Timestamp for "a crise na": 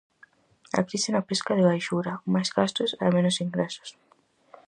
0.79-1.25